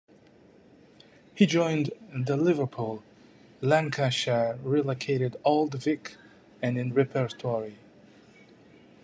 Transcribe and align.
He 1.35 1.45
joined 1.45 1.91
the 2.11 2.35
Liverpool, 2.35 3.03
Lancashire-relocated 3.61 5.37
Old 5.43 5.75
Vic, 5.75 6.15
and 6.59 6.75
in 6.75 6.91
repertory. 6.91 7.75